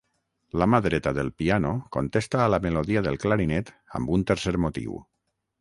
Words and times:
La 0.61 0.67
mà 0.73 0.79
dreta 0.85 1.13
del 1.17 1.29
piano 1.41 1.73
contesta 1.97 2.41
a 2.45 2.49
la 2.55 2.61
melodia 2.65 3.05
del 3.09 3.21
clarinet 3.27 3.73
amb 4.01 4.15
un 4.19 4.29
tercer 4.33 4.59
motiu. 4.69 4.99